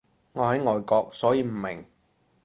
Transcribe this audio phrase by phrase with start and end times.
[0.33, 1.85] 你喺外國所以唔明